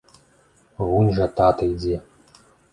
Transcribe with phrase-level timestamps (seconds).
[0.87, 1.95] Вунь жа тата ідзе!